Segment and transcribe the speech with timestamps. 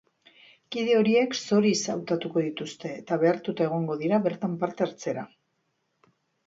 [0.75, 5.33] Kide horiek zoriz hautatuko dituzte, eta behartuta egongo dira bertan parte hartzera.